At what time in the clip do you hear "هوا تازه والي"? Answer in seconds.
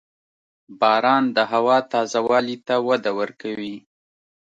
1.51-2.57